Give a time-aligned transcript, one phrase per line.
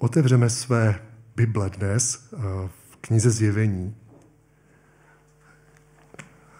[0.00, 1.00] Otevřeme své
[1.36, 2.36] Bible dnes eh,
[2.90, 3.96] v knize Zjevení.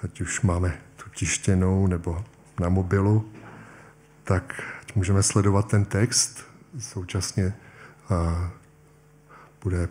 [0.02, 2.24] Ať už máme tu tištěnou nebo
[2.60, 3.32] na mobilu,
[4.24, 4.62] tak
[4.94, 6.44] můžeme sledovat ten text.
[6.78, 7.54] Současně
[8.10, 8.50] a,
[9.62, 9.88] bude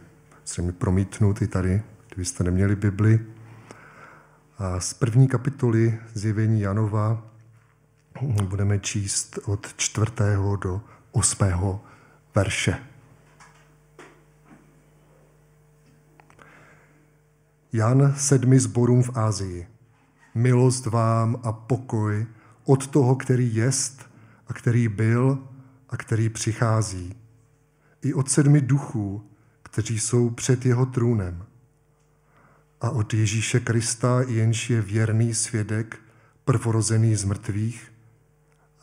[0.61, 3.25] mi promítnut i tady, kdybyste neměli Bibli.
[4.57, 7.23] A z první kapitoly Zjevení Janova
[8.21, 11.83] budeme číst od čtvrtého do osmého
[12.35, 12.96] verše.
[17.73, 19.67] Jan sedmi zborům v Ázii.
[20.35, 22.27] Milost vám a pokoj
[22.65, 24.09] od toho, který jest
[24.47, 25.47] a který byl
[25.89, 27.15] a který přichází.
[28.01, 29.29] I od sedmi duchů,
[29.63, 31.45] kteří jsou před jeho trůnem.
[32.81, 35.99] A od Ježíše Krista, jenž je věrný svědek,
[36.45, 37.93] prvorozený z mrtvých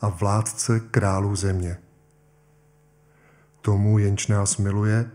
[0.01, 1.77] a vládce králů země.
[3.61, 5.11] Tomu, jenž nás miluje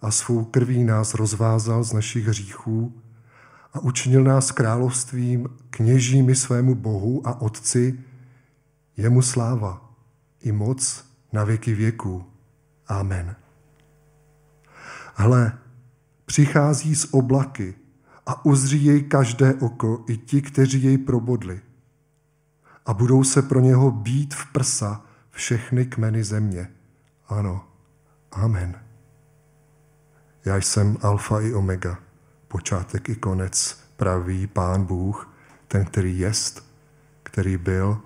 [0.00, 3.02] a svou krví nás rozvázal z našich hříchů
[3.76, 7.98] a učinil nás královstvím kněžími svému Bohu a Otci,
[8.96, 9.94] jemu sláva
[10.40, 12.24] i moc na věky věků.
[12.88, 13.36] Amen.
[15.14, 15.58] Hle,
[16.26, 17.74] přichází z oblaky
[18.26, 21.60] a uzří jej každé oko, i ti, kteří jej probodli.
[22.86, 26.70] A budou se pro něho být v prsa všechny kmeny země.
[27.28, 27.64] Ano,
[28.32, 28.80] amen.
[30.44, 32.05] Já jsem alfa i omega,
[32.48, 35.34] počátek i konec, pravý Pán Bůh,
[35.68, 36.72] ten, který jest,
[37.22, 38.02] který byl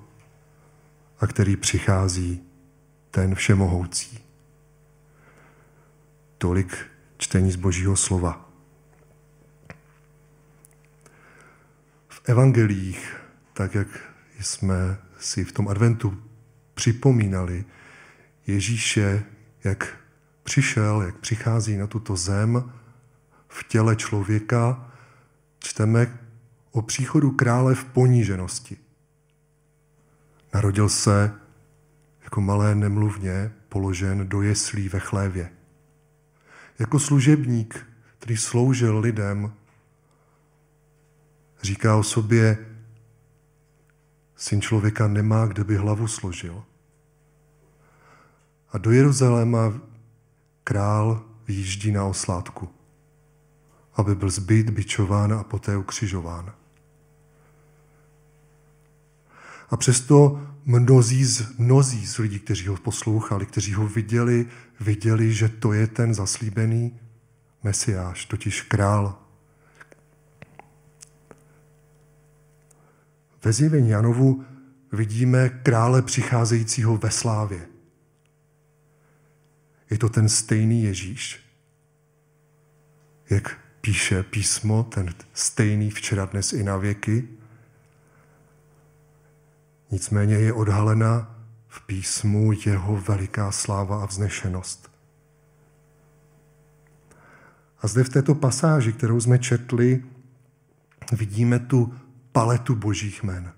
[1.20, 2.42] a který přichází,
[3.10, 4.24] ten všemohoucí.
[6.38, 8.50] Tolik čtení z Božího slova.
[12.08, 13.16] V evangelích,
[13.52, 13.88] tak jak
[14.40, 16.22] jsme si v tom adventu
[16.74, 17.64] připomínali,
[18.46, 19.24] Ježíše,
[19.64, 19.96] jak
[20.42, 22.72] přišel, jak přichází na tuto zem
[23.50, 24.90] v těle člověka,
[25.58, 26.18] čteme
[26.70, 28.76] o příchodu krále v poníženosti.
[30.54, 31.32] Narodil se
[32.22, 35.52] jako malé nemluvně položen do jeslí ve chlévě.
[36.78, 37.86] Jako služebník,
[38.18, 39.52] který sloužil lidem,
[41.62, 42.58] říká o sobě,
[44.36, 46.64] syn člověka nemá, kde by hlavu složil.
[48.72, 49.80] A do Jeruzaléma
[50.64, 52.68] král výjíždí na oslátku,
[54.00, 56.52] aby byl zbyt, bičován a poté ukřižován.
[59.70, 64.46] A přesto mnozí z, mnozí z lidí, kteří ho poslouchali, kteří ho viděli,
[64.80, 67.00] viděli, že to je ten zaslíbený
[67.62, 69.18] Mesiáš, totiž král.
[73.44, 74.44] Ve zjevení Janovu
[74.92, 77.66] vidíme krále přicházejícího ve slávě.
[79.90, 81.40] Je to ten stejný Ježíš,
[83.30, 87.28] jak píše písmo, ten stejný včera, dnes i na věky,
[89.90, 91.36] Nicméně je odhalena
[91.68, 94.90] v písmu jeho veliká sláva a vznešenost.
[97.80, 100.04] A zde v této pasáži, kterou jsme četli,
[101.12, 101.94] vidíme tu
[102.32, 103.52] paletu božích men.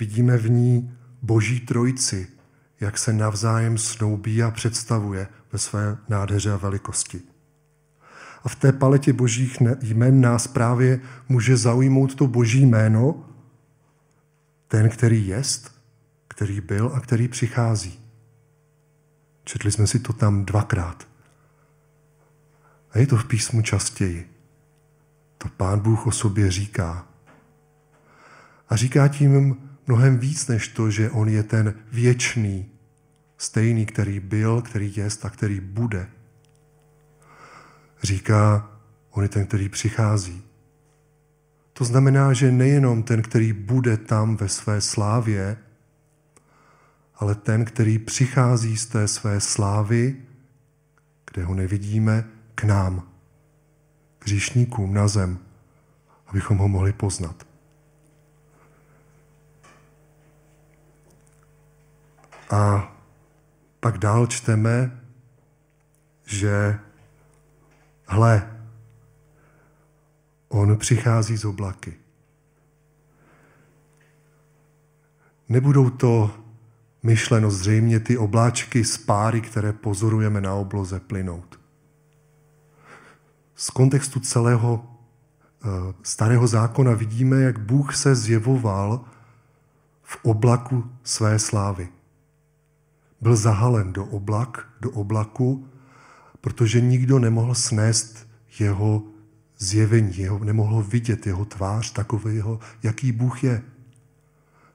[0.00, 2.28] Vidíme v ní boží trojici,
[2.80, 7.20] jak se navzájem snoubí a představuje ve své nádheře a velikosti.
[8.44, 13.24] A v té paletě božích jmen nás právě může zaujmout to boží jméno,
[14.68, 15.74] ten, který jest,
[16.28, 18.00] který byl a který přichází.
[19.44, 21.08] Četli jsme si to tam dvakrát.
[22.90, 24.30] A je to v písmu častěji.
[25.38, 27.06] To pán Bůh o sobě říká.
[28.68, 29.56] A říká tím
[29.86, 32.70] mnohem víc než to, že on je ten věčný,
[33.38, 36.08] stejný, který byl, který jest a který bude.
[38.02, 38.70] Říká,
[39.10, 40.42] on je ten, který přichází.
[41.72, 45.56] To znamená, že nejenom ten, který bude tam ve své slávě,
[47.14, 50.16] ale ten, který přichází z té své slávy,
[51.30, 52.24] kde ho nevidíme,
[52.54, 53.08] k nám,
[54.18, 55.38] k říšníkům na zem,
[56.26, 57.46] abychom ho mohli poznat.
[62.50, 62.92] A
[63.80, 65.00] pak dál čteme,
[66.26, 66.78] že
[68.08, 68.58] hle,
[70.48, 71.94] On přichází z oblaky.
[75.48, 76.30] Nebudou to
[77.02, 81.60] myšleno zřejmě ty obláčky z páry, které pozorujeme na obloze plynout.
[83.54, 85.70] Z kontextu celého uh,
[86.02, 89.04] starého zákona vidíme, jak Bůh se zjevoval
[90.02, 91.88] v oblaku své slávy.
[93.20, 95.68] Byl zahalen do oblak, do oblaku,
[96.40, 99.02] protože nikdo nemohl snést jeho
[99.58, 103.62] zjevení, jeho, nemohl vidět jeho tvář takového, jaký Bůh je.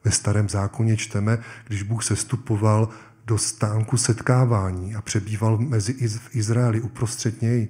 [0.04, 1.38] Ve starém zákoně čteme,
[1.68, 2.90] když Bůh se stupoval
[3.26, 7.68] do stánku setkávání a přebýval mezi v Izraeli uprostřed něj,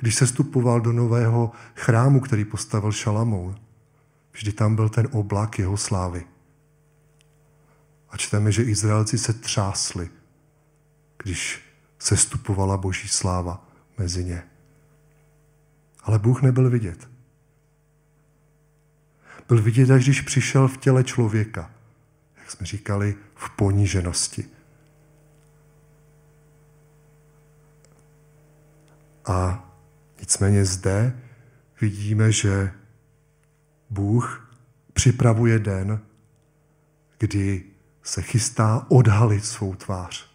[0.00, 3.54] když se stupoval do nového chrámu, který postavil Šalamoun,
[4.32, 6.24] vždy tam byl ten oblak jeho slávy.
[8.10, 10.08] A čteme, že Izraelci se třásli,
[11.22, 11.60] když
[11.98, 13.68] se stupovala boží sláva
[13.98, 14.42] mezi ně.
[16.02, 17.08] Ale Bůh nebyl vidět.
[19.48, 21.70] Byl vidět, až když přišel v těle člověka,
[22.36, 24.44] jak jsme říkali, v poníženosti.
[29.24, 29.68] A
[30.20, 31.20] nicméně zde
[31.80, 32.72] vidíme, že
[33.90, 34.54] Bůh
[34.92, 36.00] připravuje den,
[37.18, 37.64] kdy
[38.02, 40.33] se chystá odhalit svou tvář.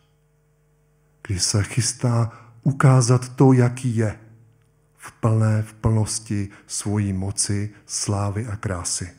[1.29, 2.31] Kdy se chystá
[2.63, 4.19] ukázat to, jaký je.
[4.97, 9.09] V plné, v plnosti svojí moci, slávy a krásy.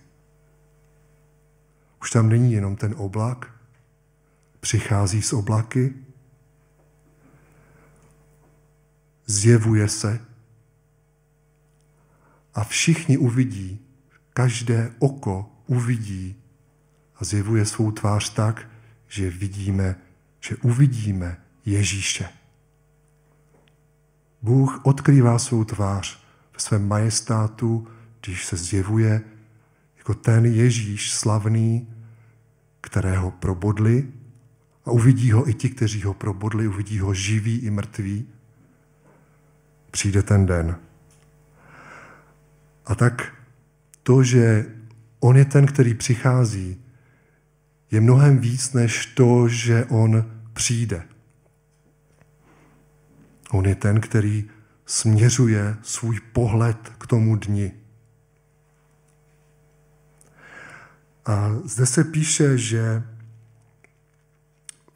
[2.02, 3.54] Už tam není jenom ten oblak,
[4.60, 5.94] přichází z oblaky,
[9.26, 10.20] zjevuje se.
[12.54, 13.86] A všichni uvidí,
[14.34, 16.42] každé oko uvidí.
[17.16, 18.68] A zjevuje svou tvář tak,
[19.08, 19.96] že vidíme,
[20.40, 22.28] že uvidíme Ježíše.
[24.42, 26.24] Bůh odkrývá svou tvář
[26.54, 27.88] ve svém majestátu,
[28.20, 29.22] když se zjevuje
[29.96, 31.88] jako ten Ježíš slavný,
[32.80, 34.08] kterého probodli
[34.84, 38.28] a uvidí ho i ti, kteří ho probodli, uvidí ho živý i mrtvý.
[39.90, 40.76] Přijde ten den.
[42.86, 43.32] A tak
[44.02, 44.66] to, že
[45.20, 46.80] on je ten, který přichází,
[47.90, 51.09] je mnohem víc než to, že on přijde.
[53.52, 54.50] On je ten, který
[54.86, 57.72] směřuje svůj pohled k tomu dni.
[61.26, 63.02] A zde se píše, že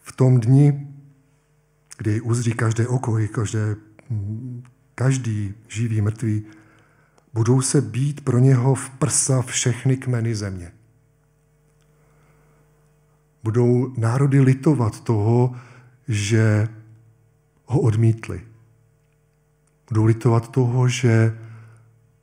[0.00, 0.88] v tom dni,
[1.98, 3.76] kdy uzří každé oko i každé,
[4.94, 6.44] každý živý, mrtvý,
[7.34, 10.72] budou se být pro něho v prsa všechny kmeny země.
[13.42, 15.56] Budou národy litovat toho,
[16.08, 16.68] že
[17.66, 18.42] ho odmítli.
[19.88, 21.38] Budou litovat toho, že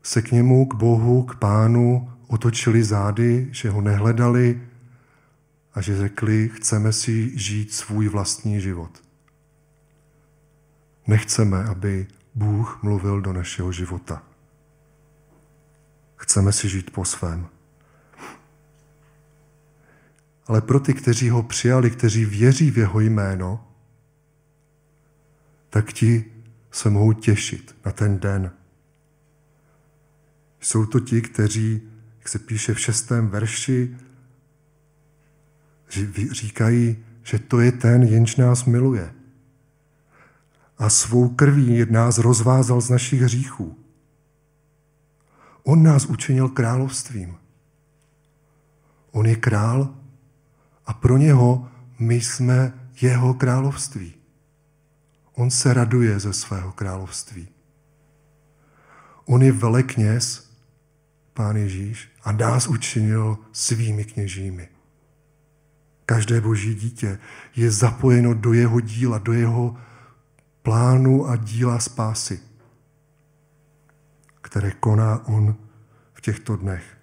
[0.04, 4.62] se k němu, k Bohu, k pánu otočili zády, že ho nehledali
[5.74, 9.04] a že řekli, chceme si žít svůj vlastní život.
[11.08, 14.24] Nechceme, aby Bůh mluvil do našeho života.
[16.16, 17.48] Chceme si žít po svém.
[20.48, 23.71] Ale pro ty, kteří ho přijali, kteří věří v jeho jméno,
[25.72, 26.26] tak ti
[26.72, 28.52] se mohou těšit na ten den.
[30.60, 31.82] Jsou to ti, kteří,
[32.20, 33.98] jak se píše v šestém verši,
[36.32, 39.14] říkají, že to je ten, jenž nás miluje.
[40.78, 43.78] A svou krví nás rozvázal z našich hříchů.
[45.64, 47.38] On nás učinil královstvím.
[49.12, 49.96] On je král
[50.86, 51.70] a pro něho
[52.00, 54.21] my jsme jeho království.
[55.34, 57.48] On se raduje ze svého království.
[59.26, 60.52] On je velekněz,
[61.34, 64.70] Pán Ježíš, a nás učinil svými kněžími.
[66.06, 67.20] Každé boží dítě
[67.56, 69.78] je zapojeno do jeho díla, do jeho
[70.62, 72.40] plánu a díla spásy,
[74.42, 75.56] které koná on
[76.14, 76.98] v těchto dnech.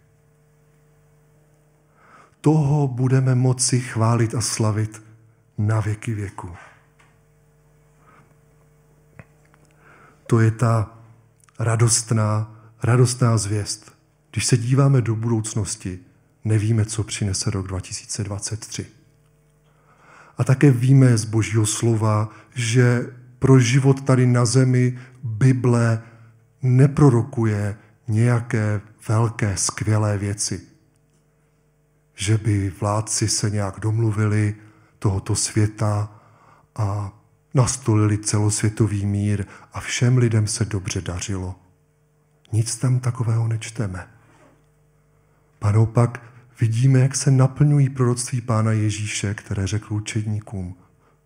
[2.40, 5.02] Toho budeme moci chválit a slavit
[5.58, 6.48] na věky věku.
[10.28, 10.98] To je ta
[11.58, 13.92] radostná, radostná zvěst.
[14.30, 15.98] Když se díváme do budoucnosti,
[16.44, 18.86] nevíme, co přinese rok 2023.
[20.38, 26.02] A také víme z Božího slova, že pro život tady na zemi Bible
[26.62, 27.76] neprorokuje
[28.08, 30.60] nějaké velké, skvělé věci.
[32.14, 34.54] Že by vládci se nějak domluvili
[34.98, 36.20] tohoto světa
[36.76, 37.17] a
[37.54, 41.54] nastolili celosvětový mír a všem lidem se dobře dařilo.
[42.52, 44.08] Nic tam takového nečteme.
[45.58, 46.22] Panopak
[46.60, 50.76] vidíme, jak se naplňují proroctví Pána Ježíše, které řekl učedníkům,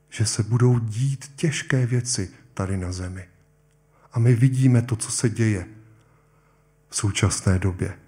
[0.09, 3.29] že se budou dít těžké věci tady na zemi.
[4.13, 5.67] A my vidíme to, co se děje
[6.89, 7.99] v současné době.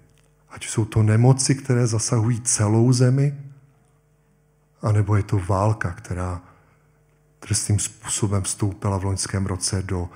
[0.49, 3.37] Ať jsou to nemoci, které zasahují celou zemi,
[4.81, 6.41] anebo je to válka, která
[7.45, 10.09] trestným způsobem vstoupila v loňském roce do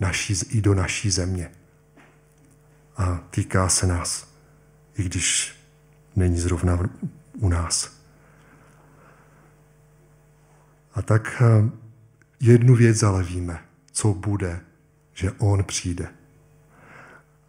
[0.00, 1.50] naší, i do naší země.
[2.96, 4.28] A týká se nás,
[4.98, 5.56] i když
[6.16, 6.78] není zrovna
[7.38, 8.00] u nás.
[10.94, 11.70] A tak eh,
[12.40, 14.60] jednu věc ale víme, co bude,
[15.14, 16.08] že on přijde.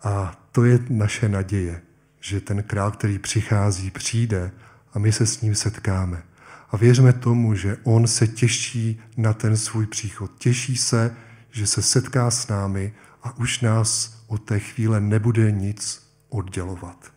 [0.04, 1.82] A to je naše naděje,
[2.20, 4.52] že ten král, který přichází, přijde
[4.94, 6.24] a my se s ním setkáme.
[6.72, 10.32] A věřme tomu, že on se těší na ten svůj příchod.
[10.38, 11.16] Těší se,
[11.52, 17.14] že se setká s námi a už nás od té chvíle nebude nic oddělovat.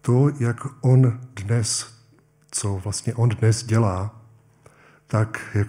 [0.00, 1.94] To, jak on dnes,
[2.50, 4.22] co vlastně on dnes dělá,
[5.06, 5.68] tak jak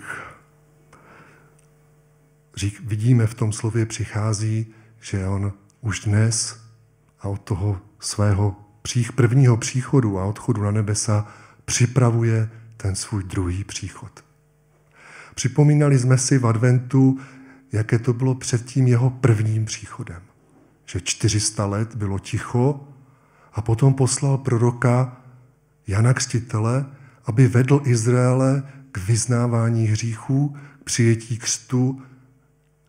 [2.55, 6.66] řík, vidíme v tom slově přichází, že on už dnes
[7.19, 8.55] a od toho svého
[9.15, 11.27] prvního příchodu a odchodu na nebesa
[11.65, 14.23] připravuje ten svůj druhý příchod.
[15.35, 17.19] Připomínali jsme si v adventu,
[17.71, 20.21] jaké to bylo před tím jeho prvním příchodem.
[20.85, 22.87] Že 400 let bylo ticho
[23.53, 25.21] a potom poslal proroka
[25.87, 26.85] Jana Kstitele,
[27.25, 32.01] aby vedl Izraele k vyznávání hříchů, k přijetí křtu,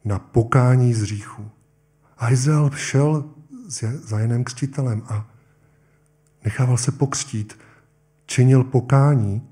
[0.04, 1.50] na pokání z hříchů.
[2.18, 3.25] A Izrael šel
[4.02, 5.30] za Janem Křtitelem a
[6.44, 7.58] nechával se pokřtít,
[8.26, 9.48] činil pokání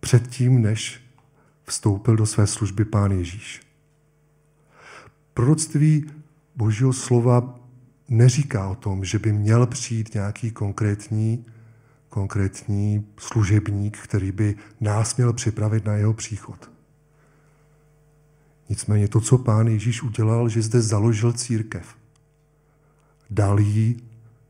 [0.00, 1.00] předtím, než
[1.64, 3.60] vstoupil do své služby Pán Ježíš.
[5.34, 6.10] Proroctví
[6.56, 7.58] Božího slova
[8.08, 11.46] neříká o tom, že by měl přijít nějaký konkrétní,
[12.08, 16.70] konkrétní služebník, který by nás měl připravit na jeho příchod.
[18.68, 21.96] Nicméně to, co pán Ježíš udělal, že zde založil církev.
[23.30, 24.02] Dal jí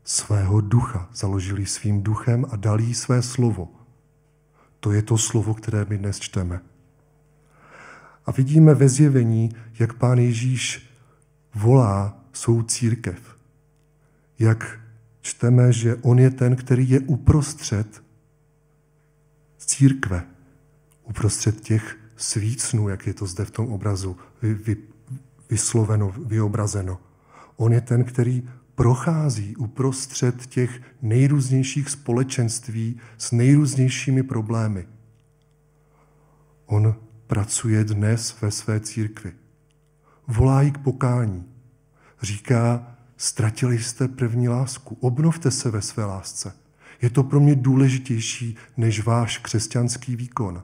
[0.03, 3.69] svého ducha, založil jí svým duchem a dal jí své slovo.
[4.79, 6.61] To je to slovo, které my dnes čteme.
[8.25, 10.89] A vidíme ve zjevení, jak pán Ježíš
[11.55, 13.37] volá svou církev
[14.39, 14.79] jak
[15.21, 18.03] čteme, že on je ten, který je uprostřed
[19.57, 20.23] církve,
[21.03, 24.77] uprostřed těch svícnů, jak je to zde v tom obrazu vy, vy,
[25.49, 26.99] vysloveno, vyobrazeno.
[27.55, 34.87] On je ten, který prochází uprostřed těch nejrůznějších společenství s nejrůznějšími problémy.
[36.65, 36.95] On
[37.27, 39.33] pracuje dnes ve své církvi.
[40.27, 41.45] Volá jí k pokání.
[42.21, 44.97] Říká, Ztratili jste první lásku.
[44.99, 46.53] Obnovte se ve své lásce.
[47.01, 50.63] Je to pro mě důležitější než váš křesťanský výkon.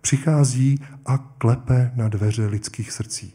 [0.00, 3.34] Přichází a klepe na dveře lidských srdcí.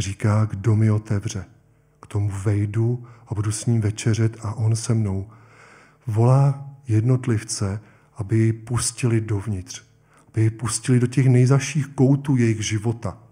[0.00, 1.44] Říká, kdo mi otevře.
[2.02, 5.30] K tomu vejdu a budu s ním večeřet a on se mnou.
[6.06, 7.80] Volá jednotlivce,
[8.16, 9.82] aby ji pustili dovnitř,
[10.28, 13.18] aby ji pustili do těch nejzaších koutů jejich života–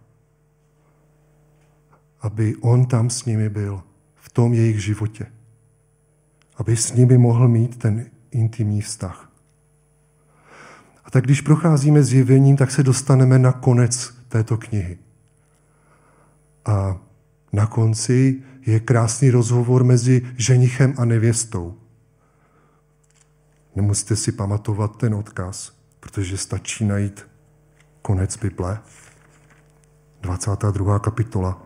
[2.20, 3.82] aby on tam s nimi byl,
[4.16, 5.26] v tom jejich životě.
[6.56, 9.32] Aby s nimi mohl mít ten intimní vztah.
[11.04, 14.98] A tak když procházíme zjevením, tak se dostaneme na konec této knihy.
[16.64, 16.96] A
[17.52, 21.78] na konci je krásný rozhovor mezi ženichem a nevěstou.
[23.76, 27.26] Nemusíte si pamatovat ten odkaz, protože stačí najít
[28.02, 28.78] konec Bible,
[30.20, 30.98] 22.
[30.98, 31.62] kapitola.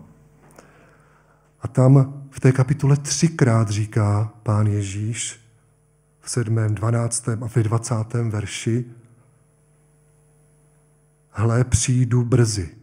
[1.60, 5.40] A tam v té kapitole třikrát říká pán Ježíš
[6.20, 7.28] v 7., 12.
[7.28, 7.94] a ve 20.
[8.14, 8.84] verši
[11.30, 12.81] Hle, přijdu brzy.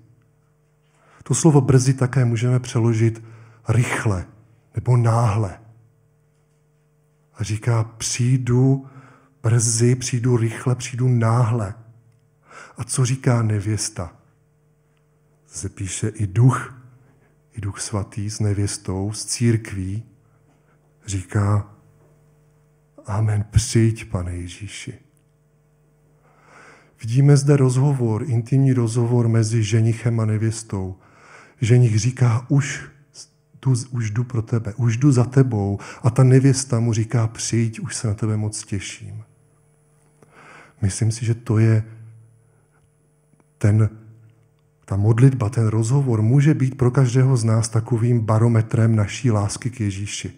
[1.30, 3.24] To slovo brzy také můžeme přeložit
[3.68, 4.26] rychle
[4.76, 5.60] nebo náhle.
[7.34, 8.88] A říká, přijdu
[9.44, 11.74] brzy, přijdu rychle, přijdu náhle.
[12.78, 14.14] A co říká nevěsta?
[15.46, 16.76] Se píše i duch
[17.52, 20.04] i Duch Svatý s nevěstou, s církví,
[21.06, 21.76] říká,
[23.06, 25.00] Amen, přijď, pane Ježíši.
[27.02, 30.96] Vidíme zde rozhovor, intimní rozhovor mezi ženichem a nevěstou.
[31.62, 32.90] Ženich říká, už,
[33.60, 35.80] tu, už jdu pro tebe, už jdu za tebou.
[36.04, 39.24] A ta nevěsta mu říká, přijď, už se na tebe moc těším.
[40.82, 41.84] Myslím si, že to je
[43.58, 43.90] ten
[44.90, 49.80] ta modlitba, ten rozhovor může být pro každého z nás takovým barometrem naší lásky k
[49.80, 50.34] Ježíši.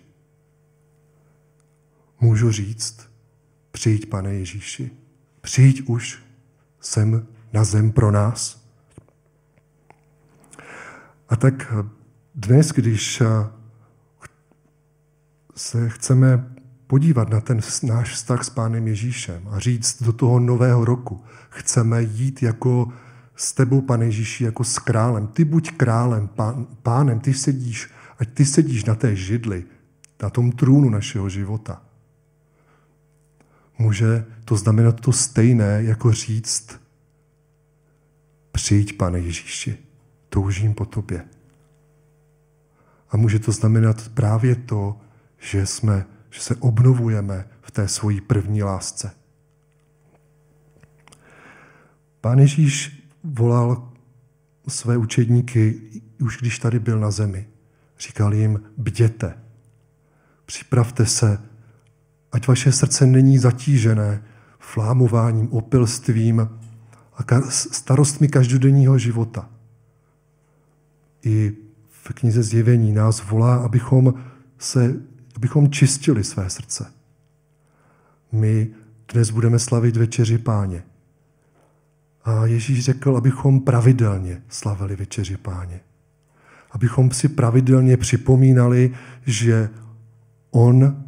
[2.22, 3.10] Můžu říct,
[3.72, 4.92] přijď, pane Ježíši,
[5.42, 6.20] přijď už
[6.80, 8.61] sem na zem pro nás.
[11.32, 11.74] A tak
[12.36, 13.24] dnes, když
[15.56, 16.56] se chceme
[16.88, 22.04] podívat na ten náš vztah s Pánem Ježíšem a říct do toho nového roku, chceme
[22.04, 22.92] jít jako
[23.36, 25.28] s tebou, pane Ježíši, jako s králem.
[25.28, 29.64] Ty buď králem, pán, pánem, ty sedíš, ať ty sedíš na té židli,
[30.24, 31.82] na tom trůnu našeho života.
[33.78, 36.80] Může to znamenat to stejné, jako říct,
[38.52, 39.91] přijď, pane Ježíši,
[40.34, 41.26] toužím po tobě.
[43.10, 44.98] A může to znamenat právě to,
[45.38, 49.12] že, jsme, že se obnovujeme v té svojí první lásce.
[52.22, 53.92] Pán Ježíš volal
[54.68, 55.82] své učedníky,
[56.22, 57.48] už když tady byl na zemi.
[58.00, 59.38] Říkal jim, bděte,
[60.46, 61.42] připravte se,
[62.32, 64.24] ať vaše srdce není zatížené
[64.60, 66.50] flámováním, opilstvím
[67.14, 69.50] a starostmi každodenního života.
[71.24, 71.54] I
[71.90, 74.14] v knize Zjevení nás volá, abychom,
[74.58, 74.96] se,
[75.36, 76.94] abychom čistili své srdce.
[78.32, 78.70] My
[79.14, 80.84] dnes budeme slavit večeři páně.
[82.24, 85.80] A Ježíš řekl, abychom pravidelně slavili večeři páně.
[86.72, 89.70] Abychom si pravidelně připomínali, že
[90.52, 91.04] On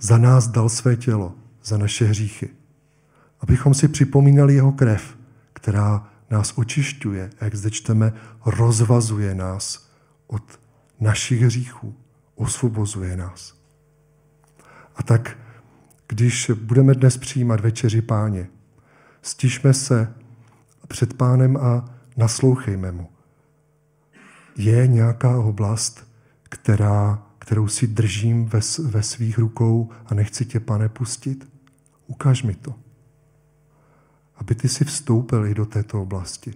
[0.00, 1.34] za nás dal své tělo,
[1.64, 2.48] za naše hříchy.
[3.40, 5.16] Abychom si připomínali jeho krev,
[5.52, 8.12] která nás očišťuje, jak zde čteme,
[8.46, 9.90] rozvazuje nás
[10.26, 10.60] od
[11.00, 11.96] našich hříchů,
[12.34, 13.54] osvobozuje nás.
[14.96, 15.38] A tak,
[16.08, 18.48] když budeme dnes přijímat večeři páně,
[19.22, 20.14] stižme se
[20.88, 21.84] před pánem a
[22.16, 23.08] naslouchejme mu.
[24.56, 26.08] Je nějaká oblast,
[26.42, 31.48] která, kterou si držím ve, ve svých rukou a nechci tě, pane, pustit?
[32.06, 32.83] Ukaž mi to.
[34.36, 36.54] Aby ty si vstoupil i do této oblasti.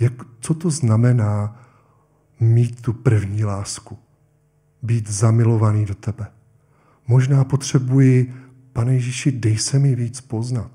[0.00, 1.62] Jak, co to znamená
[2.40, 3.98] mít tu první lásku?
[4.82, 6.26] Být zamilovaný do tebe.
[7.06, 8.34] Možná potřebuji,
[8.72, 10.70] pane Ježíši, dej se mi víc poznat.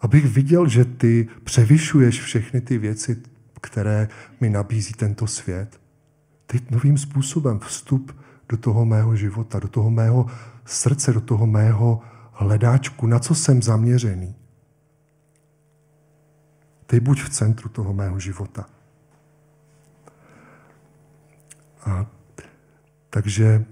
[0.00, 3.22] Abych viděl, že ty převyšuješ všechny ty věci,
[3.60, 4.08] které
[4.40, 5.80] mi nabízí tento svět.
[6.46, 8.16] Teď novým způsobem vstup
[8.48, 10.26] do toho mého života, do toho mého
[10.64, 12.00] srdce, do toho mého
[12.32, 14.34] hledáčku, na co jsem zaměřený.
[16.86, 18.66] Ty buď v centru toho mého života.
[21.86, 22.06] A
[23.10, 23.64] takže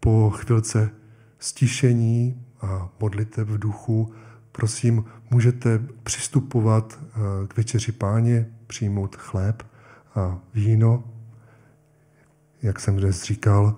[0.00, 0.90] po chvilce
[1.38, 4.14] stišení a modliteb v duchu,
[4.52, 9.62] prosím, můžete přistupovat eh, k večeři páně, přijmout chléb
[10.14, 11.04] a víno.
[12.62, 13.76] Jak jsem dnes říkal,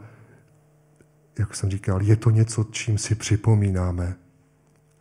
[1.38, 4.16] jak jsem říkal, je to něco, čím si připomínáme,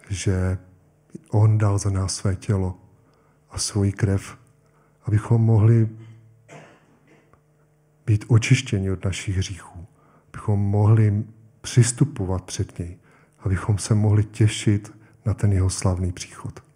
[0.10, 0.58] že
[1.30, 2.81] On dal za nás své tělo
[3.52, 4.38] a svoji krev,
[5.06, 5.90] abychom mohli
[8.06, 9.86] být očištěni od našich hříchů,
[10.34, 11.24] abychom mohli
[11.62, 12.98] přistupovat před něj,
[13.40, 14.92] abychom se mohli těšit
[15.26, 16.71] na ten jeho slavný příchod.